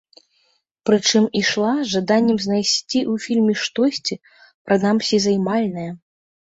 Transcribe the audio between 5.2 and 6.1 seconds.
займальнае.